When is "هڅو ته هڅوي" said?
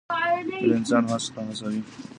1.11-1.79